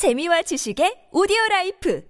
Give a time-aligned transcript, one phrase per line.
[0.00, 2.02] 재미와 지식의 오디오 라이프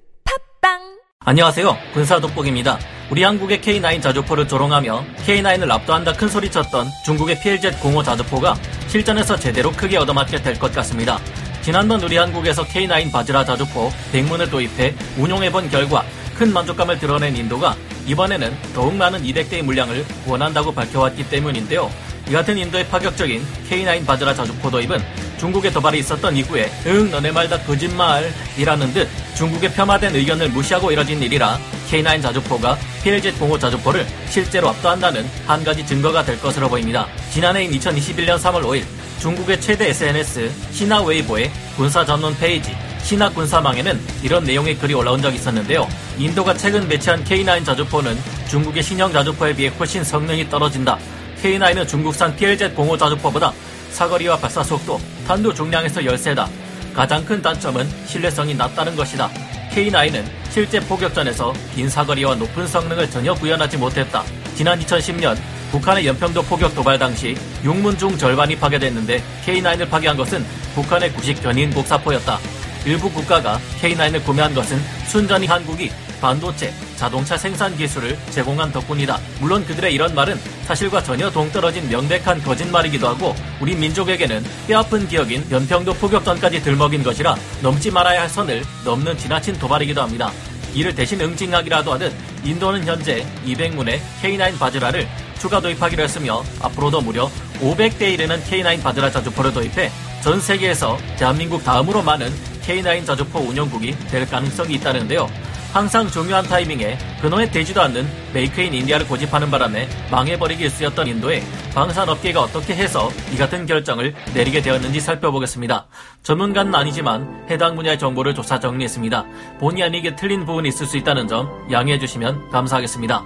[0.62, 0.78] 팟빵
[1.24, 1.76] 안녕하세요.
[1.92, 2.78] 군사독복입니다.
[3.10, 8.54] 우리 한국의 K9 자주포를 조롱하며 K9을 압도한다 큰 소리쳤던 중국의 PLZ-05 자주포가
[8.86, 11.18] 실전에서 제대로 크게 얻어맞게 될 것 같습니다.
[11.62, 16.04] 지난번 우리 한국에서 K9 바즈라 자주포 100문을 도입해 운용해본 결과
[16.38, 17.74] 큰 만족감을 드러낸 인도가
[18.06, 21.90] 이번에는 더욱 많은 200대의 물량을 원한다고 밝혀왔기 때문인데요.
[22.28, 27.48] 이 같은 인도의 파격적인 K9 바즈라 자주포 도입은 중국의 도발이 있었던 이후에 응 너네 말
[27.50, 31.58] 다 거짓말이라는 듯 중국의 폄하된 의견을 무시하고 이뤄진 일이라
[31.90, 37.08] K9 자주포가 PLZ-05 자주포를 실제로 압도한다는 한 가지 증거가 될 것으로 보입니다.
[37.32, 38.84] 지난해인 2021년 3월 5일
[39.18, 45.36] 중국의 최대 SNS 신화 웨이보의 군사 전문 페이지 신화 군사망에는 이런 내용의 글이 올라온 적이
[45.36, 45.88] 있었는데요.
[46.18, 48.16] 인도가 최근 배치한 K9 자주포는
[48.48, 50.98] 중국의 신형 자주포에 비해 훨씬 성능이 떨어진다.
[51.42, 53.52] K9은 중국산 PLZ-05 자주포보다
[53.90, 56.48] 사거리와 발사 속도, 탄두 중량에서 열세다.
[56.92, 59.30] 가장 큰 단점은 신뢰성이 낮다는 것이다.
[59.70, 64.24] K9은 실제 포격전에서 긴 사거리와 높은 성능을 전혀 구현하지 못했다.
[64.56, 65.36] 지난 2010년
[65.70, 71.72] 북한의 연평도 포격 도발 당시 육문 중 절반이 파괴됐는데 K9을 파괴한 것은 북한의 구식 견인
[71.74, 72.40] 곡사포였다.
[72.84, 79.18] 일부 국가가 K9을 구매한 것은 순전히 한국이 반도체, 자동차 생산 기술을 제공한 덕분이다.
[79.40, 85.94] 물론 그들의 이런 말은 사실과 전혀 동떨어진 명백한 거짓말이기도 하고 우리 민족에게는 뼈아픈 기억인 연평도
[85.94, 90.30] 포격전까지 들먹인 것이라 넘지 말아야 할 선을 넘는 지나친 도발이기도 합니다.
[90.74, 92.12] 이를 대신 응징하기라도 하듯
[92.44, 99.52] 인도는 현재 200문의 K9 바즈라를 추가 도입하기로 했으며 앞으로도 무려 500대 이르는 K9 바즈라 자주포를
[99.52, 99.90] 도입해
[100.22, 102.30] 전 세계에서 대한민국 다음으로 많은
[102.62, 105.28] K9 자주포 운영국이 될 가능성이 있다는데요.
[105.72, 108.04] 항상 중요한 타이밍에 그놈의 되지도 않는
[108.34, 111.42] Make in India를 고집하는 바람에 망해버리기 일쑤였던 인도에
[111.74, 115.86] 방산업계가 어떻게 해서 이 같은 결정을 내리게 되었는지 살펴보겠습니다.
[116.24, 119.24] 전문가는 아니지만 해당 분야의 정보를 조사 정리했습니다.
[119.60, 123.22] 본의 아니게 틀린 부분이 있을 수 있다는 점 양해해 주시면 감사하겠습니다.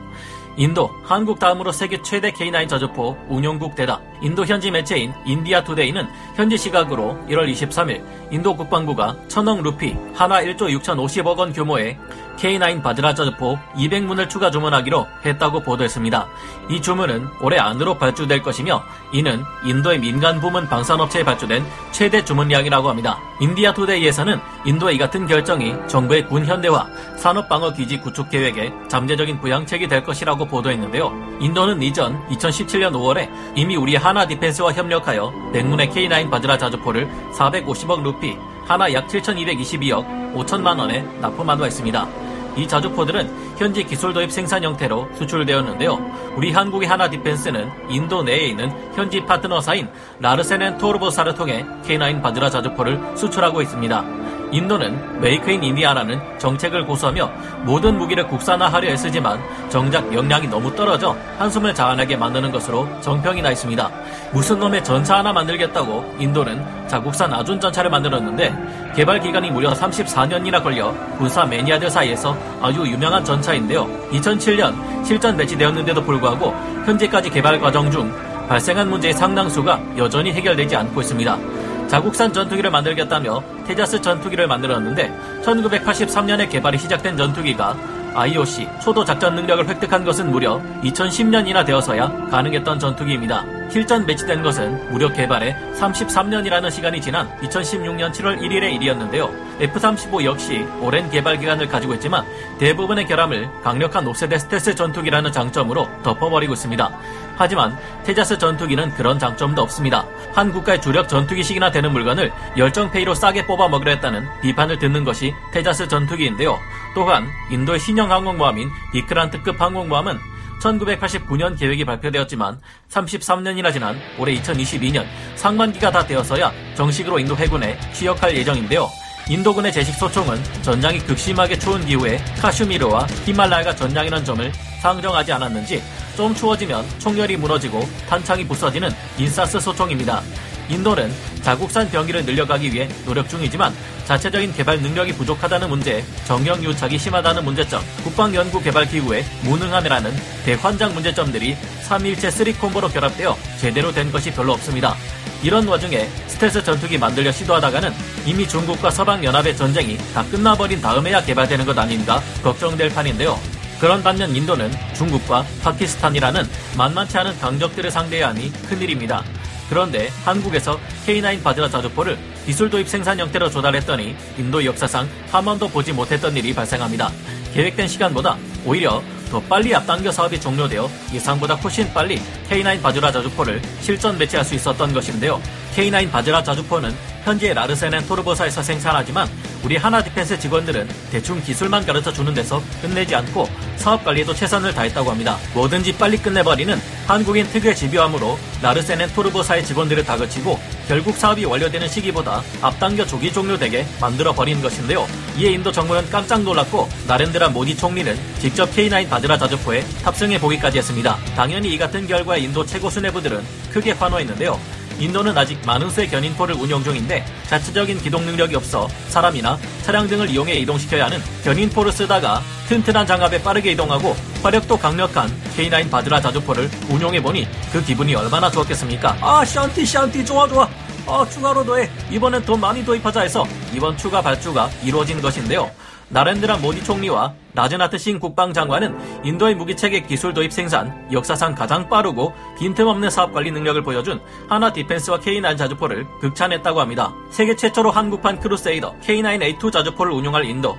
[0.57, 4.01] 인도, 한국 다음으로 세계 최대 K9 자주포 운용국 되다.
[4.23, 6.07] 인도 현지 매체인 인디아 투데이는
[6.37, 11.99] 현지 시각으로 1월 23일 인도 국방부가 천억 루피, 하나 1조 6,050억 원 규모의
[12.37, 16.27] K9 바드라 저주포 200문을 추가 주문하기로 했다고 보도했습니다.
[16.71, 23.19] 이 주문은 올해 안으로 발주될 것이며 이는 인도의 민간 부문 방산업체에 발주된 최대 주문량이라고 합니다.
[23.41, 26.87] 인디아 투데이에서는 인도의 이 같은 결정이 정부의 군 현대화,
[27.17, 31.39] 산업 방어 기지 구축 계획의 잠재적인 부양책이 될 것이라고 보도했는데요.
[31.41, 38.37] 인도는 이전 2017년 5월에 이미 우리 한화 디펜스와 협력하여 100문의 K9 바즈라 자주포를 450억 루피,
[38.67, 42.24] 한화 약 7,222억 5천만 원에 납품한 바 있습니다.
[42.57, 46.35] 이 자주포들은 현재 기술 도입 생산 형태로 수출되었는데요.
[46.37, 49.89] 우리 한국의 한화 디펜스는 인도 내에 있는 현지 파트너사인
[50.21, 54.24] 라르센 토르보사를 통해 K9 바즈라 자주포를 수출하고 있습니다.
[54.55, 57.29] 인도는 Make in India라는 정책을 고수하며
[57.65, 63.91] 모든 무기를 국산화하려 애쓰지만 정작 역량이 너무 떨어져 한숨을 자아내게 만드는 것으로 정평이 나 있습니다.
[64.33, 70.95] 무슨 놈의 전차 하나 만들겠다고 인도는 자국산 아준 전차를 만들었는데 개발 기간이 무려 34년이나 걸려
[71.19, 73.89] 군사 매니아들 사이에서 아주 유명한 전차인데요.
[74.13, 76.55] 2007년 실전 배치되었는데도 불구하고
[76.87, 78.15] 현재까지 개발 과정 중
[78.49, 81.64] 발생한 문제의 상당수가 여전히 해결되지 않고 있습니다.
[81.95, 87.77] 자국산 전투기를 만들겠다며 테자스 전투기를 만들었는데 1983년에 개발이 시작된 전투기가
[88.15, 93.45] IOC 초도 작전 능력을 획득한 것은 무려 2010년이나 되어서야 가능했던 전투기입니다.
[93.71, 99.31] 실전 배치된 것은 무려 개발에 33년이라는 시간이 지난 2016년 7월 1일의 일이었는데요.
[99.61, 102.25] F-35 역시 오랜 개발 기간을 가지고 있지만
[102.59, 106.91] 대부분의 결함을 강력한 5세대 스텔스 전투기라는 장점으로 덮어버리고 있습니다.
[107.37, 110.07] 하지만 테자스 전투기는 그런 장점도 없습니다.
[110.33, 115.89] 한 국가의 주력 전투기식이나 되는 물건을 열정페이로 싸게 뽑아 먹으려 했다는 비판을 듣는 것이 테자스
[115.89, 116.59] 전투기인데요.
[116.95, 120.34] 또한 인도의 신형 항공모함인 비크란트급 항공모함은
[120.65, 122.59] 1989년 계획이 발표되었지만
[122.91, 125.05] 33년이나 지난 올해 2022년
[125.37, 128.89] 상반기가 다 되어서야 정식으로 인도 해군에 취역할 예정인데요.
[129.29, 134.53] 인도군의 제식 소총은 전장이 극심하게 추운 기후에 카슈미르와 히말라야가 전장이라는 점을
[134.83, 135.83] 상정하지 않았는지
[136.17, 140.23] 좀 추워지면 총열이 무너지고 탄창이 부서지는 인사스 소총입니다.
[140.69, 141.11] 인도는
[141.43, 143.75] 자국산 병기를 늘려가기 위해 노력 중이지만
[144.07, 150.13] 자체적인 개발 능력이 부족하다는 문제, 정형 유착이 심하다는 문제점, 국방연구개발기구의 무능함이라는
[150.45, 151.57] 대환장 문제점들이
[151.89, 154.95] 3일체 3콤보로 결합되어 제대로 된 것이 별로 없습니다.
[155.43, 157.93] 이런 와중에 스텔스 전투기 만들려 시도하다가는
[158.25, 163.39] 이미 중국과 서방연합의 전쟁이 다 끝나버린 다음에야 개발되는 것 아닌가 걱정될 판인데요.
[163.79, 169.23] 그런 반면 인도는 중국과 파키스탄이라는 만만치 않은 강적들을 상대해야 하니 큰일입니다.
[169.69, 175.93] 그런데 한국에서 K9 바즈라 자주포를 기술 도입 생산 형태로 조달했더니 인도 역사상 한 번도 보지
[175.93, 177.11] 못했던 일이 발생합니다.
[177.55, 184.19] 계획된 시간보다 오히려 더 빨리 앞당겨 사업이 종료되어 예상보다 훨씬 빨리 K9 바즈라 자주포를 실전
[184.19, 185.41] 배치할 수 있었던 것인데요.
[185.75, 186.95] K9 바즈라 자주포는
[187.25, 189.27] 현재 라르센 앤 토르보사에서 생산하지만
[189.63, 195.11] 우리 한화 디펜스 직원들은 대충 기술만 가르쳐 주는 데서 끝내지 않고 사업 관리에도 최선을 다했다고
[195.11, 195.39] 합니다.
[195.55, 203.07] 뭐든지 빨리 끝내버리는 한국인 특유의 집요함으로 라르센앤 토르보사의 직원들을 다그치고 결국 사업이 완료되는 시기보다 앞당겨
[203.07, 205.07] 조기 종료되게 만들어 버린 것인데요.
[205.39, 211.17] 이에 인도 정부는 깜짝 놀랐고 나렌드라 모디 총리는 직접 K9 바드라 자주포에 탑승해 보기까지 했습니다.
[211.35, 213.43] 당연히 이 같은 결과에 인도 최고 수뇌부들은
[213.73, 214.74] 크게 환호했는데요.
[214.99, 220.55] 인도는 아직 많은 수의 견인포를 운영 중인데 자체적인 기동 능력이 없어 사람이나 차량 등을 이용해
[220.55, 227.85] 이동시켜야 하는 견인포를 쓰다가 튼튼한 장갑에 빠르게 이동하고 화력도 강력한 K9 바즈라 자주포를 운용해보니 그
[227.85, 229.17] 기분이 얼마나 좋았겠습니까?
[229.21, 230.69] 아 Shanti Shanti 좋아 좋아
[231.07, 233.45] 아 추가로 더해 이번엔 더 많이 도입하자 해서
[233.75, 235.71] 이번 추가 발주가 이루어진 것인데요.
[236.09, 243.11] 나렌드라 모디 총리와 라즈나트 싱 국방장관은 인도의 무기체계 기술 도입 생산 역사상 가장 빠르고 빈틈없는
[243.11, 247.15] 사업 관리 능력을 보여준 한화 디펜스와 K9 자주포를 극찬했다고 합니다.
[247.31, 250.77] 세계 최초로 한국판 크루세이더 K9A2 자주포를 운용할 인도.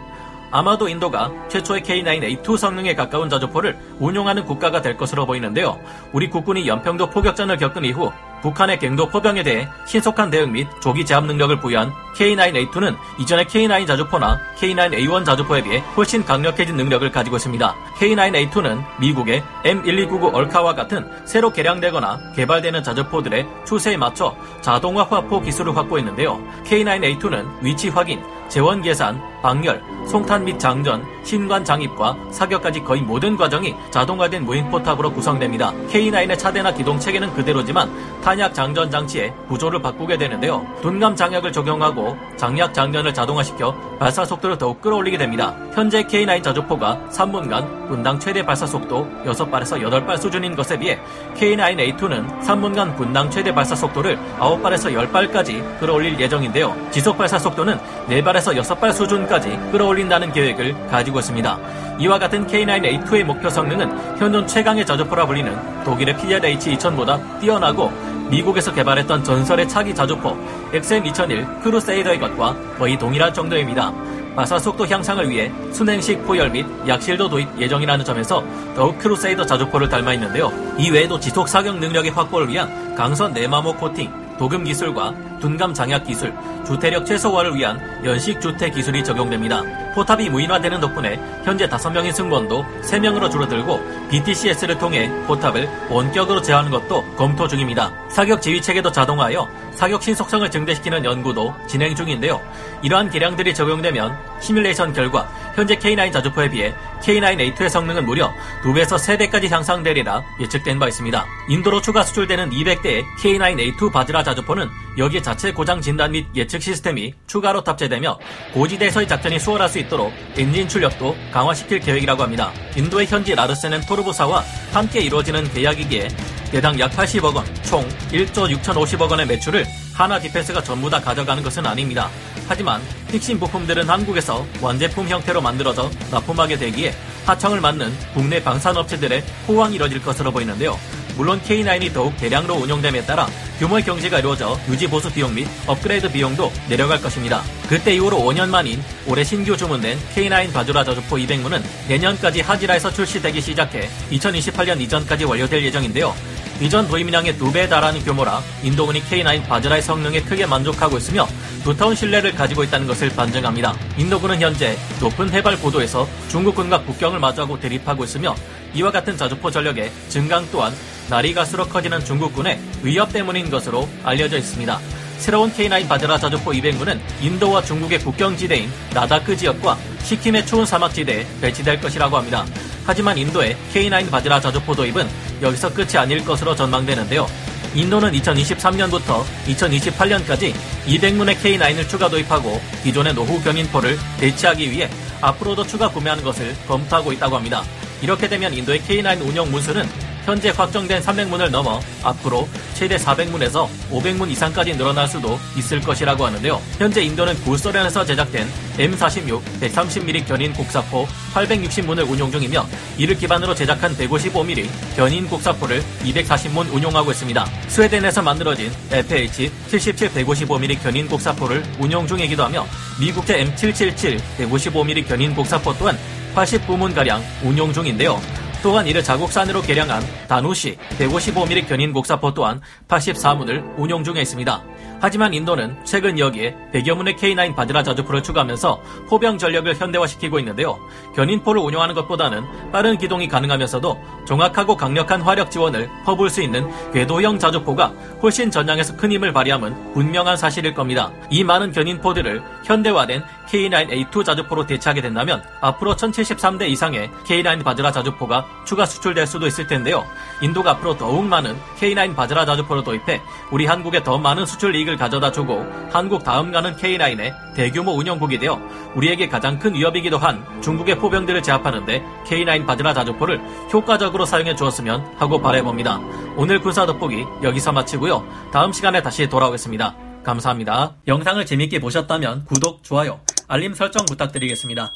[0.55, 5.77] 아마도 인도가 최초의 K9A2 성능에 가까운 자주포를 운용하는 국가가 될 것으로 보이는데요.
[6.13, 8.09] 우리 국군이 연평도 포격전을 겪은 이후
[8.41, 14.39] 북한의 갱도 포병에 대해 신속한 대응 및 조기 제압 능력을 부여한 K9A2는 이전의 K9 자주포나
[14.57, 17.75] K9A1 자주포에 비해 훨씬 강력해진 능력을 가지고 있습니다.
[17.97, 26.39] K9A2는 미국의 M1299 얼카와 같은 새로 개량되거나 개발되는 자주포들의 추세에 맞춰 자동화 화포 기술을 확보했는데요.
[26.65, 33.75] K9A2는 위치 확인, 재원 계산, 방열, 송탄 및 장전, 신관 장입과 사격까지 거의 모든 과정이
[33.91, 35.71] 자동화된 무인 포탑으로 구성됩니다.
[35.91, 37.91] K9의 차대나 기동 체계는 그대로지만
[38.23, 40.65] 탄약 장전 장치에 구조를 바꾸게 되는데요.
[40.81, 45.55] 둔감 장약을 적용하고 장약 장전을 자동화시켜 발사 속도를 더욱 끌어올리게 됩니다.
[45.75, 50.99] 현재 K9 자주포가 3분간 분당 최대 발사 속도 6발에서 8발 수준인 것에 비해
[51.35, 56.75] K9A2는 3분간 분당 최대 발사 속도를 9발에서 10발까지 끌어올릴 예정인데요.
[56.89, 57.77] 지속 발사 속도는
[58.07, 59.34] 4발에서 6발 수준까지
[59.71, 61.59] 끌어올린다는 계획을 가지고 있습니다.
[61.99, 67.91] 이와 같은 K9A2의 목표 성능은 현존 최강의 자주포라 불리는 독일의 PzH-2000보다 뛰어나고
[68.29, 70.35] 미국에서 개발했던 전설의 차기 자주포
[70.71, 73.93] XM2001 크루세이더의 것과 거의 동일할 정도입니다.
[74.35, 78.43] 발사 속도 향상을 위해 수냉식 포열 및 약실도 도입 예정이라는 점에서
[78.75, 80.51] 더욱 크루세이더 자주포를 닮아 있는데요.
[80.77, 85.13] 이외에도 지속 사격 능력의 확보를 위한 강선 내마모 코팅, 도금 기술과
[85.45, 86.33] 둔감 장약 기술,
[86.65, 89.61] 주태력 최소화를 위한 연식 주태 기술이 적용됩니다.
[89.93, 97.47] 포탑이 무인화되는 덕분에 현재 5명인 승무원도 3명으로 줄어들고 BTCS를 통해 포탑을 원격으로 제어하는 것도 검토
[97.47, 97.93] 중입니다.
[98.09, 102.41] 사격 지휘 체계도 자동화하여 사격 신속성을 증대시키는 연구도 진행 중인데요.
[102.81, 108.33] 이러한 개량들이 적용되면 시뮬레이션 결과 현재 K9 자주포에 비해 K9A2의 성능은 무려
[108.63, 111.25] 2배에서 3배까지 향상되리라 예측된 바 있습니다.
[111.49, 117.63] 인도로 추가 수출되는 200대의 K9A2 바즈라 자주포는 여기에 자체 고장 진단 및 예측 시스템이 추가로
[117.63, 118.17] 탑재되며
[118.53, 122.51] 고지대에서의 작전이 수월할 수 있도록 엔진 출력도 강화시킬 계획이라고 합니다.
[122.75, 126.07] 인도의 현지 Larsen & Toubro사와 함께 이루어지는 계약이기에
[126.51, 131.65] 대당 약 80억 원, 총 1조 6,050억 원의 매출을 한화 디펜스가 전부 다 가져가는 것은
[131.65, 132.09] 아닙니다.
[132.47, 136.93] 하지만 핵심 부품들은 한국에서 완제품 형태로 만들어져 납품하게 되기에
[137.25, 140.77] 하청을 맡는 국내 방산업체들의 호황이 이뤄질 것으로 보이는데요.
[141.15, 143.27] 물론 K9이 더욱 대량으로 운영됨에 따라
[143.59, 147.41] 규모의 경제가 이루어져 유지 보수 비용 및 업그레이드 비용도 내려갈 것입니다.
[147.69, 153.89] 그때 이후로 5년 만인 올해 신규 주문된 K9 바주라 저주포 200문은 내년까지 하지라에서 출시되기 시작해
[154.11, 156.13] 2028년 이전까지 완료될 예정인데요.
[156.61, 161.27] 이전 도입량의 두 배에 달하는 규모라 인도군이 K9 바즈라의 성능에 크게 만족하고 있으며
[161.63, 163.73] 두터운 신뢰를 가지고 있다는 것을 반증합니다.
[163.97, 168.35] 인도군은 현재 높은 해발 고도에서 중국군과 국경을 마주하고 대립하고 있으며
[168.73, 170.73] 이와 같은 자주포 전력의 증강 또한
[171.09, 174.79] 날이 갈수록 커지는 중국군의 위협 때문인 것으로 알려져 있습니다.
[175.19, 182.17] 새로운 K9 바드라 자주포 200문은 인도와 중국의 국경지대인 나다크 지역과 시킴의 추운 사막지대에 배치될 것이라고
[182.17, 182.45] 합니다.
[182.85, 185.07] 하지만 인도의 K9 바드라 자주포 도입은
[185.41, 187.27] 여기서 끝이 아닐 것으로 전망되는데요.
[187.75, 190.53] 인도는 2023년부터 2028년까지
[190.85, 194.89] 200문의 K9을 추가 도입하고 기존의 노후 견인포를 대체하기 위해
[195.21, 197.63] 앞으로도 추가 구매하는 것을 검토하고 있다고 합니다.
[198.01, 199.87] 이렇게 되면 인도의 K9 운영 문수는
[200.25, 206.59] 현재 확정된 300문을 넘어 앞으로 최대 400문에서 500문 이상까지 늘어날 수도 있을 것이라고 하는데요.
[206.79, 212.65] 현재 인도는 구소련에서 제작된 M46 130mm 견인 곡사포 860문을 운용 중이며
[212.97, 217.45] 이를 기반으로 제작한 155mm 견인 곡사포를 240문 운용하고 있습니다.
[217.67, 222.65] 스웨덴에서 만들어진 FH 77 155mm 견인 곡사포를 운용 중이기도 하며
[222.99, 225.97] 미국제 M777 155mm 견인 곡사포 또한
[226.35, 228.44] 89문가량 운용 중인데요.
[228.65, 234.63] 또한 이를 자국산으로 개량한 다누시 155mm 견인 곡사포 또한 84문을 운용 중에 있습니다.
[234.99, 240.79] 하지만 인도는 최근 여기에 100여 문의 K9 바드라 자주포를 추가하면서 포병 전력을 현대화시키고 있는데요.
[241.15, 247.93] 견인포를 운용하는 것보다는 빠른 기동이 가능하면서도 정확하고 강력한 화력 지원을 퍼부을 수 있는 궤도형 자주포가
[248.23, 251.11] 훨씬 전장에서 큰 힘을 발휘함은 분명한 사실일 겁니다.
[251.29, 258.85] 이 많은 견인포들을 현대화된 K9A2 자주포로 대체하게 된다면 앞으로 1073대 이상의 K9 바드라 자주포가 추가
[258.85, 260.05] 수출될 수도 있을 텐데요.
[260.41, 263.21] 인도가 앞으로 더욱 많은 K9 바드라 자주포를 도입해
[263.51, 268.59] 우리 한국에 더 많은 수출 이익을 가져다 주고 한국 다음 가는 K9의 대규모 운영국이 되어
[268.95, 275.41] 우리에게 가장 큰 위협이기도 한 중국의 포병들을 제압하는데 K9 바드라 자주포를 효과적으로 사용해 주었으면 하고
[275.41, 275.99] 바라봅니다.
[276.35, 278.25] 오늘 군사 돋보기 여기서 마치고요.
[278.51, 279.95] 다음 시간에 다시 돌아오겠습니다.
[280.23, 280.95] 감사합니다.
[281.07, 284.91] 영상을 재밌게 보셨다면 구독, 좋아요, 알림 설정 부탁드리겠습니다.